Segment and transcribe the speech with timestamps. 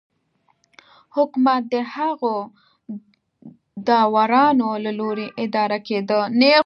[1.15, 2.35] حکومت د هغو
[3.87, 6.19] داورانو له لوري اداره کېده